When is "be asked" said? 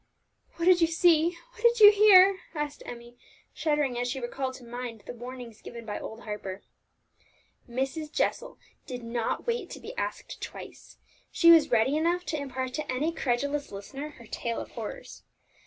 9.79-10.41